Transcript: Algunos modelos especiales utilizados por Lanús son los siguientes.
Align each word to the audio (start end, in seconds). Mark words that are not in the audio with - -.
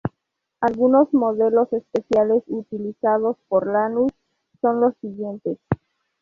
Algunos 0.61 1.13
modelos 1.13 1.71
especiales 1.71 2.41
utilizados 2.47 3.37
por 3.47 3.71
Lanús 3.71 4.11
son 4.59 4.81
los 4.81 4.95
siguientes. 4.99 5.59